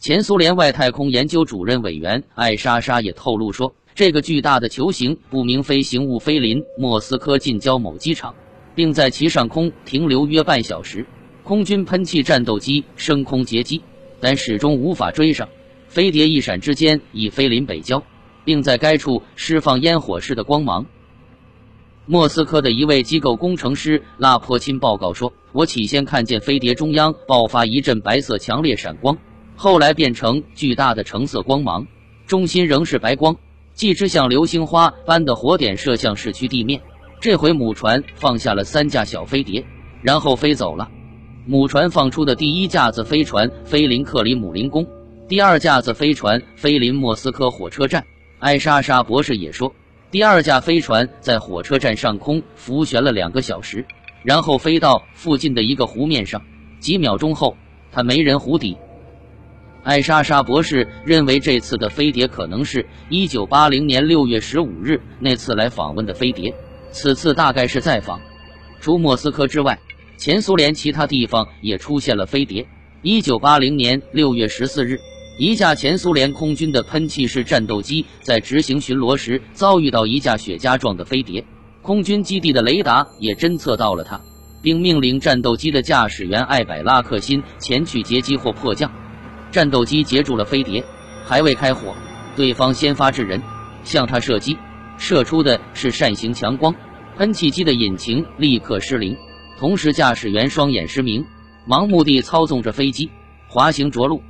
[0.00, 8.34] 前苏联外太空研究主任委员艾莎莎也透露说，这个巨大的球形不明飞行物飞临莫斯科近郊某机场，
[8.74, 11.04] 并在其上空停留约半小时。
[11.42, 13.82] 空军喷气战斗机升空截击，
[14.20, 15.46] 但始终无法追上。
[15.88, 18.02] 飞碟一闪之间已飞临北郊，
[18.42, 20.86] 并在该处释放烟火似的光芒。
[22.06, 29.18] 莫斯科的一位机构工程师拉坡钦报告说：“我起先看见飞碟中央爆发一阵白色强烈闪光，
[29.62, 31.86] 后来变成巨大的橙色光芒，
[32.26, 33.36] 中心仍是白光，
[33.74, 36.80] 继之像流星花般的火点射向市区地面。
[37.20, 39.62] 这回母船放下了三架小飞碟，
[40.00, 40.90] 然后飞走了。
[41.44, 44.86] 母船放出的第一架子飞船飞临克里姆林宫，
[45.28, 48.06] 第二架子飞船飞临莫斯科火车站。”
[48.40, 49.74] 艾莎莎博士也说。
[50.10, 53.84] 第二架飞船在火车站上空浮悬了两个小时，
[54.22, 56.40] 然后飞到附近的一个湖面上。
[56.78, 57.58] 几秒钟后，
[57.92, 58.78] 它没人湖底。
[59.82, 66.54] 艾莎莎博士认为这次的飞碟可能是一九八零年六月十五日那次来访问的飞碟，
[66.90, 68.20] 此次大概是在访。
[68.80, 69.78] 除莫斯科之外，
[70.16, 72.66] 前苏联其他地方也出现了飞碟。
[73.02, 74.98] 一九八零年六月十四日。
[75.38, 81.42] 一架前苏联空军的喷气式战斗机在执行巡逻时遭遇到一架雪茄状的飞碟，
[81.80, 84.20] 空军基地的雷达也侦测到了它，
[84.60, 88.92] 并命令战斗机的驾驶员艾百拉克辛前去截击或迫降。
[89.50, 90.84] 战斗机截住了飞碟，
[91.24, 91.94] 还未开火，
[92.36, 93.42] 对方先发制人，
[93.82, 94.56] 向他射击，
[94.96, 96.74] 射出的是扇形强光，
[97.16, 99.16] 喷气机的引擎立刻失灵，
[99.58, 101.24] 同时驾驶员双眼失明，
[101.66, 103.10] 盲目地操纵着飞机
[103.48, 104.22] 滑行着陆。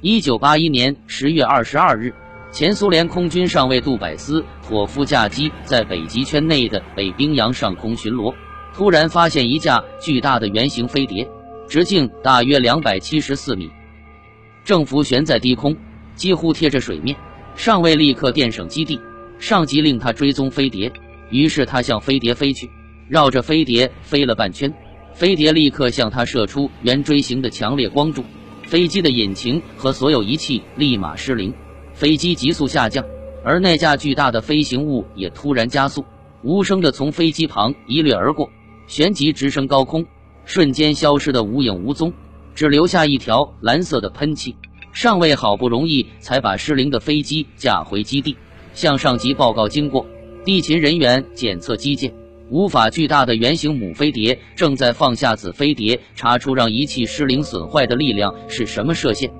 [0.00, 2.12] 一九八一年十月二十二日，
[2.50, 8.34] 前苏联空军上尉杜百斯妥夫驾机在北极圈内的北冰洋上空巡逻，
[8.74, 11.26] 突然发现一架巨大的圆形飞碟，
[11.68, 13.70] 直径大约两百七十四米，
[14.64, 15.76] 正浮悬在低空，
[16.14, 17.16] 几乎贴着水面。
[17.54, 18.98] 尚未立刻电省基地，
[19.38, 20.92] 上级令他追踪飞碟，
[21.30, 22.68] 于是他向飞碟飞去，
[23.08, 24.74] 绕着飞碟飞了半圈，
[25.12, 28.24] 飞碟立刻向他射出圆锥形的强烈光柱。
[28.64, 31.54] 飞机的引擎和所有仪器立马失灵，
[31.92, 33.04] 飞机急速下降，
[33.44, 36.04] 而那架巨大的飞行物也突然加速，
[36.42, 38.50] 无声地从飞机旁一掠而过，
[38.88, 40.06] 旋即直升高空，
[40.44, 42.12] 瞬间消失得无影无踪，
[42.54, 44.56] 只留下一条蓝色的喷气。
[44.94, 48.36] 上尉好不容易才把失灵的飞机架回基地，
[48.74, 50.06] 向上级报告经过。
[50.44, 52.14] 地勤人员检测机件。
[52.48, 59.32] 无法巨大的圆形母飞碟正在放下子飞碟，查出让仪器失灵损坏的力量是什么射线。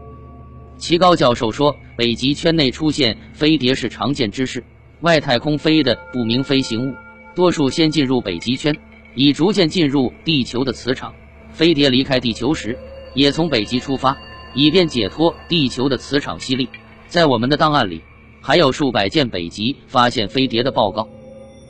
[0.76, 4.64] 齐高教授说，北极圈内出现飞碟是常见之事。
[5.02, 6.94] 外太空飞的不明飞行物，
[7.36, 8.74] 多数先进入北极圈，
[9.14, 11.14] 以逐渐进入地球的磁场。
[11.52, 12.76] 飞碟离开地球时，
[13.14, 14.16] 也从北极出发，
[14.54, 16.68] 以便解脱地球的磁场吸力。
[17.08, 18.02] 在我们的档案里，
[18.40, 21.08] 还有数百件北极发现飞碟的报告。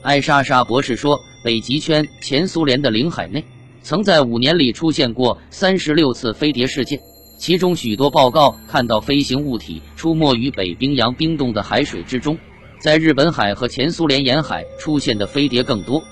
[0.03, 3.45] 艾莎莎博士说，北极圈前苏联的领海内，
[3.83, 7.01] 曾在五年里出现过三十六次飞碟事件，
[7.39, 12.39] 其中许多报告看到飞行物体出没于北冰洋冰冻的海水之中。
[12.79, 16.03] 在日本海和前苏联沿海出现的飞碟更多，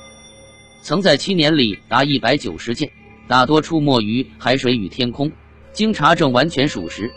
[0.81, 2.91] 曾在七年里达一百九十件，
[3.29, 5.31] 大多出没于海水与天空。
[5.73, 7.11] 经查证完全属实。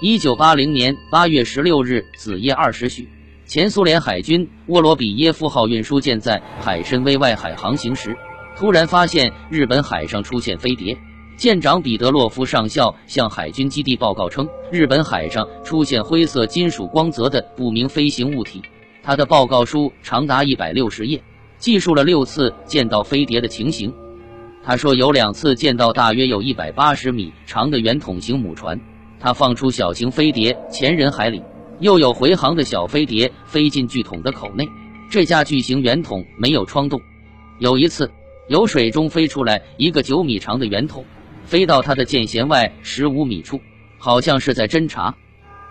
[0.00, 3.08] 一九八零年八月十六日子夜二时许。
[3.46, 8.16] 前苏联海军沃罗比耶夫号运输舰在海参崴外海航行时，
[8.56, 10.96] 突然发现日本海上出现飞碟。
[11.36, 18.62] 舰长彼得洛夫上校向海军基地报告称，日本海上出现灰色金属光泽的不明飞行物体。
[19.02, 21.22] 他的报告书长达一百六十页，
[21.58, 23.92] 记述了六次见到飞碟的情形。
[24.66, 28.80] 他说有两次见到大约有一百八十米长的圆筒形母船，
[29.20, 31.42] 他放出小型飞碟潜人海里。
[31.80, 34.66] 又有回航的小飞碟飞进巨桶的口内，
[35.10, 36.98] 这架巨型圆筒没有窗洞。
[37.58, 38.10] 有一次，
[38.48, 41.04] 由水中飞出来一个九米长的圆筒，
[41.44, 43.60] 飞到他的舰舷外十五米处，
[43.98, 45.14] 好像是在侦察。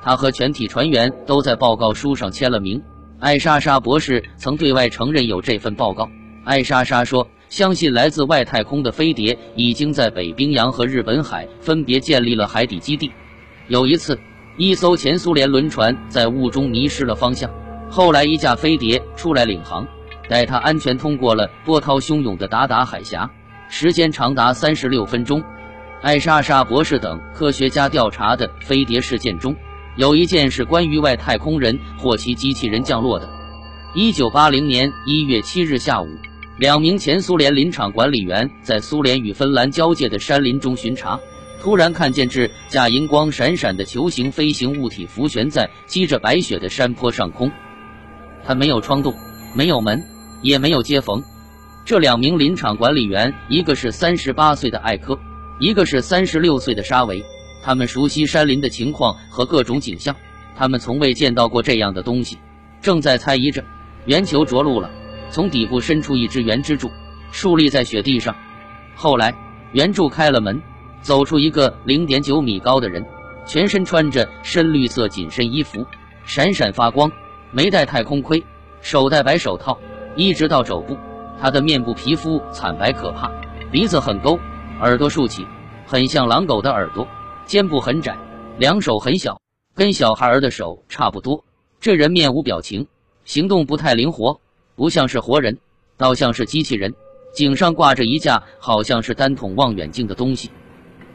[0.03, 2.79] 他和全体船员都在报告书上签了名。
[3.19, 6.07] 艾莎莎博士曾对外承认有这份报告。
[6.43, 13.11] 艾莎莎说：“相信来自外太空的飞碟已经在北冰洋和日本海分别建立了海底基地。”
[13.69, 14.19] 有一次。
[14.55, 17.49] 一艘前苏联轮船在雾中迷失了方向，
[17.89, 19.87] 后来一架飞碟出来领航，
[20.29, 23.27] 带它安全通过了波涛汹涌的达达海峡，
[23.67, 25.43] 时间长达三十六分钟。
[26.03, 29.55] 艾莎莎博士等科学家调查的飞碟事件中，
[29.95, 33.27] 有一件是关于外太空人或其机器人降落的。
[33.95, 36.07] 一九八零年一月七日下午，
[36.57, 41.19] 两名前苏联林场管理员在苏联与芬兰交界的山林中巡查。
[41.59, 47.49] 突然看见只假银光闪闪的球形飞行物体浮悬在积着白雪的山坡上空。
[48.43, 49.15] 它没有窗洞，
[49.55, 50.03] 没有门，
[50.41, 51.23] 也没有接缝。
[51.85, 55.17] 这两名林场管理员，一个是三十八岁的艾科，
[55.59, 57.23] 一个是三十六岁的沙维。
[57.63, 60.13] 他们熟悉山林的情况和各种景象，
[60.57, 62.37] 他们从未见到过这样的东西。
[62.81, 63.63] 正在猜疑着，
[64.05, 64.91] 圆球着陆了，
[65.33, 66.91] 从底部伸出一只圆支柱，
[67.31, 68.35] 竖立在雪地上。
[68.93, 69.33] 后来，
[69.71, 70.61] 圆柱开了门，
[71.01, 73.03] 走出一个零点九米高的人，
[73.43, 75.87] 全身穿着深绿色紧身衣服，
[76.23, 77.11] 闪闪发光，
[77.49, 78.43] 没戴太空盔，
[78.79, 79.79] 手戴白手套，
[80.15, 80.95] 一直到肘部。
[81.41, 83.31] 他的面部皮肤惨白可怕，
[83.71, 84.37] 鼻子很勾，
[84.81, 85.47] 耳朵竖起，
[85.87, 87.07] 很像狼狗的耳朵。
[87.47, 88.15] 肩部很窄，
[88.59, 89.41] 两手很小，
[89.73, 91.43] 跟小孩儿的手差不多。
[91.81, 92.85] 这人面无表情，
[93.25, 94.39] 行动不太灵活，
[94.75, 95.57] 不像是活人，
[95.97, 96.93] 倒像是机器人。
[97.33, 100.49] 颈上挂着一架好像是单筒望远镜的东西。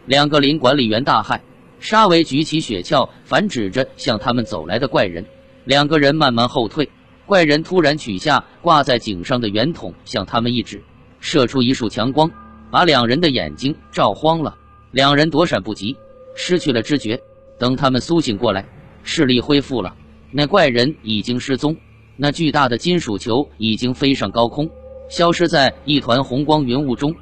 [0.07, 1.41] 两个林管理员大骇，
[1.79, 5.25] 沙维举起雪橇，反指着向他们走来的怪人。
[5.65, 6.89] 两个人慢慢后退，
[7.27, 10.83] 怪人突然取下挂在颈上的圆筒，向他们一指，
[11.21, 12.31] 射出一束强光，
[12.71, 14.57] 把两人的眼睛照慌了。
[14.91, 15.97] 两人躲闪不及。
[16.35, 17.21] 失去了知觉，
[17.59, 18.65] 等他们苏醒过来，
[19.03, 19.95] 视力恢复了，
[20.31, 21.77] 那怪人已经失踪，
[22.21, 24.69] 那巨大的金属球已经飞上高空，
[25.09, 27.15] 消失在一团红光云雾中。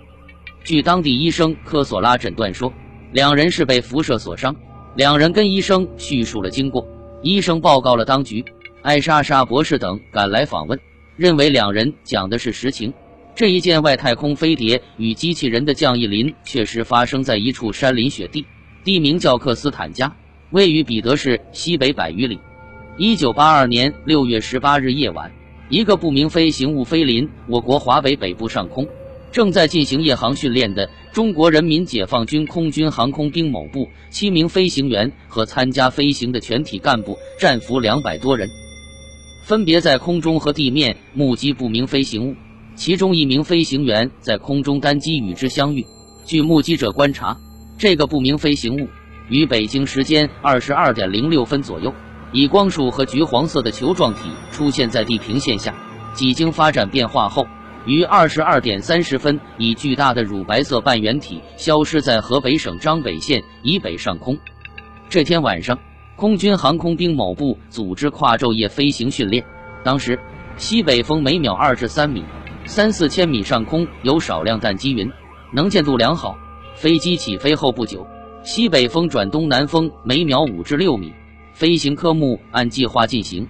[0.65, 2.73] 据当地医生科索拉诊断说，
[3.13, 4.57] 两人是被辐射所伤。
[4.95, 6.89] 两人跟医生叙述了经过，
[7.23, 8.43] 医生报告了当局，
[8.81, 10.81] 艾莎莎博士等赶来访问，
[11.15, 12.91] 认为两人讲的是实情。
[13.35, 18.47] 这一件外太空飞碟与机器人的降翼林确实发生在一处山林雪地。
[18.83, 20.11] 地名叫克斯坦加，
[20.53, 22.41] 位于彼得市西北百余里。
[22.99, 25.31] 一九八二年六月十八日夜晚，
[25.69, 28.89] 一个不明飞行物飞临我国华北北部上空，
[29.31, 38.49] 正在进行夜航训练的中国人民解放军空军航空兵某部七名飞行员和参加飞行的全体干部战俘两百多人，
[39.43, 42.35] 分别在空中和地面目击不明飞行物。
[42.77, 45.85] 其中一名飞行员在空中单机与之相遇。
[46.25, 47.37] 据目击者观察。
[47.79, 48.89] 这个不明飞行物
[49.29, 51.93] 于北京时间二十二点零六分左右，
[52.32, 55.75] 以光束和橘黄色的球状体出现在地平线下。
[56.14, 57.46] 几经发展变化后，
[57.84, 64.38] 于二十二点三十分以巨大的乳白色半圆体消失在河北省张北县以北上空。
[65.08, 65.78] 这天晚上，
[66.17, 69.44] 空军航空兵某部组织跨昼夜飞行训练。
[69.84, 70.19] 当时，
[70.56, 72.25] 西北风每秒二至三米，
[72.64, 75.12] 三四千米上空有少量淡积云，
[75.52, 76.37] 能见度良好。
[76.75, 78.06] 飞机起飞后不久，
[78.43, 81.12] 西北风转东南风，每秒五至六米。
[81.56, 83.49] 飞行科目按计划进行。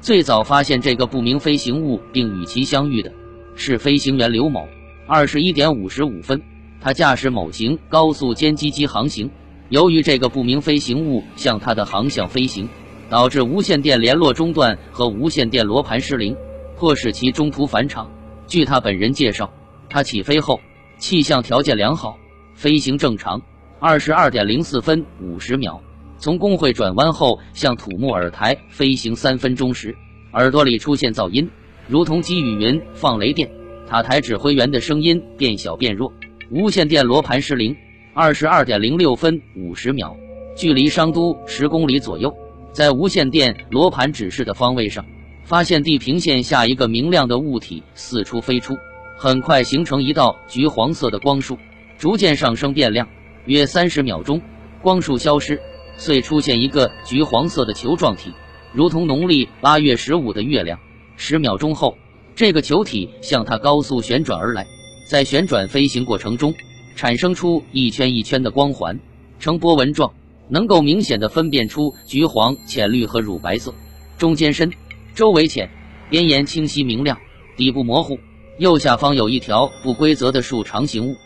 [0.00, 3.12] 最早发现这个不明飞行物并与其相遇的
[3.56, 4.68] 是飞行员刘某。
[5.04, 6.40] 二十一点五十五分，
[6.80, 9.28] 他驾驶某型高速歼击机航行。
[9.68, 12.68] 由于这个不明飞行物向他的航向飞行，
[13.08, 16.36] 导致无线电联络中断和无线电罗盘失灵，
[16.76, 18.08] 迫使其中途返场。
[18.46, 19.52] 据他本人介绍，
[19.88, 20.60] 他起飞后
[20.98, 22.16] 气象条件良好。
[22.54, 23.42] 飞行正常，
[23.80, 25.82] 二十二点零四分五十秒，
[26.20, 29.96] 从工会转弯后向土木尔台飞行三分钟时，
[30.34, 31.48] 耳朵里出现噪音，
[31.88, 33.50] 如同积雨云放雷电。
[33.88, 36.12] 塔台指挥员的声音变小变弱，
[36.50, 37.74] 无线电罗盘失灵。
[38.12, 40.14] 二十二点零六分五十秒，
[40.54, 42.34] 距离商都十公里左右，
[42.70, 45.06] 在无线电罗盘指示的方位上，
[45.42, 48.76] 发现地平线下一个明亮的物体四处飞出，
[49.16, 51.56] 很快形成一道橘黄色的光束。
[51.96, 53.08] 逐渐上升变亮，
[53.46, 54.40] 约三十秒钟，
[54.82, 55.60] 光束消失，
[56.00, 58.32] 遂出现一个橘黄色的球状体，
[58.72, 60.80] 如同农历八月十五的月亮。
[61.16, 61.98] 十秒钟后，
[62.34, 64.66] 这个球体向它高速旋转而来，
[65.06, 66.54] 在旋转飞行过程中，
[66.96, 68.98] 产生出一圈一圈的光环，
[69.38, 70.10] 呈波纹状，
[70.48, 73.74] 能够明显的分辨出橘黄、浅绿和乳白色，
[74.16, 74.72] 中间深，
[75.14, 75.68] 周围浅，
[76.08, 77.18] 边沿清晰明亮，
[77.58, 78.18] 底部模糊。
[78.58, 81.16] 右下方有一条不规则的竖长形物。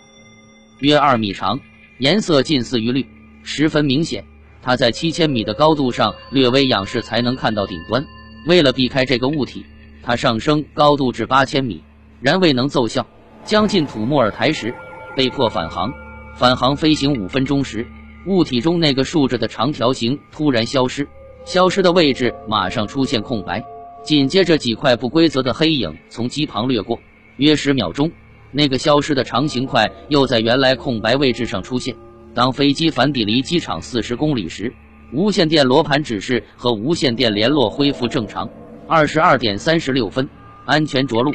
[0.81, 1.61] 约二米长，
[1.99, 3.07] 颜色近似于绿，
[3.45, 4.25] 十分明显。
[4.65, 8.05] 它在七千米的高度上略微仰视才能看到顶端。
[8.47, 9.67] 为了避开这个物体，
[10.03, 11.83] 它上升高度至八千米，
[12.23, 13.07] 然未能奏效。
[13.45, 14.75] 将近土木尔台时，
[15.15, 15.93] 被迫返航。
[16.35, 17.87] 返航飞行五分钟时，
[18.27, 21.07] 物体中那个竖着的长条形突然消失，
[21.45, 23.63] 消失的位置马上出现空白，
[24.03, 26.99] 紧接着几块不规则的黑影从机旁掠过，
[27.37, 28.11] 约十秒钟。
[28.51, 31.95] 那个消失的长形块又在原来空白位置上出现。
[32.35, 34.75] 当飞机返抵离机场四十公里时，
[35.13, 38.49] 无线电罗盘指示和无线电联络恢复正常。
[38.89, 40.29] 二十二点三十六分，
[40.65, 41.33] 安全着陆。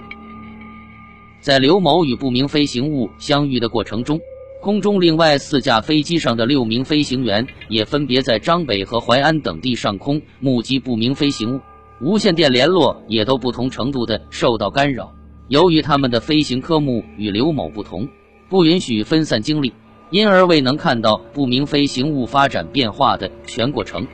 [1.39, 4.19] 在刘某与不明飞行物相遇的过程中，
[4.61, 11.61] 空中另外四架飞机上的六名飞行员也分别在张北和淮安等地上空目击不明飞行物，
[12.01, 15.09] 无线电联络也都不同程度的受到干扰。
[15.47, 18.05] 由于他们的飞行科目与刘某不同，
[18.49, 19.73] 不允许分散精力，
[20.11, 24.07] 因而未能看到不明飞行物发展变化的全过程。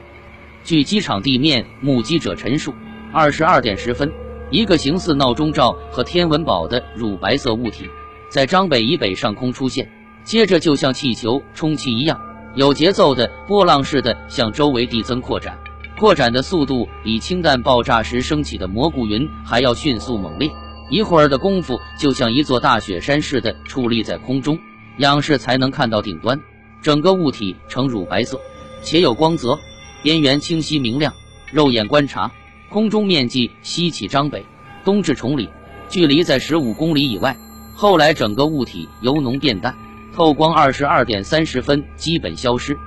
[0.64, 2.74] 据机场地面目击者陈述，
[3.14, 4.12] 二十二点十分，
[4.50, 7.88] 一个形似闹钟罩和天文宝的乳白色物体
[8.30, 9.90] 在张北以北上空出现。
[10.24, 12.20] 接着就像气球充气一样，
[12.56, 15.56] 有节奏的波浪式的向周围递增扩展，
[16.00, 20.50] 扩展的速度比氢弹爆炸时升起的蘑菇云还要迅速猛烈。
[20.90, 24.58] 一会儿的功夫，就像一座大雪山似的矗立在空中，
[24.98, 26.40] 仰视才能看到顶端。
[26.82, 28.40] 整个物体呈乳白色，
[28.84, 29.60] 且有光泽，
[30.04, 31.14] 边缘清晰明亮。
[31.52, 32.32] 肉眼观察，
[32.70, 34.46] 空中面积西起张北，
[34.84, 35.50] 东至崇礼，
[35.90, 37.36] 距离在十五公里以外。
[37.74, 39.76] 后来整个物体由浓变淡。
[40.14, 42.78] 透光二十二点三十分基本消失。